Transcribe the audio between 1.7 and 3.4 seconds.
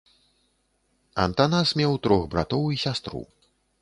меў трох братоў і сястру.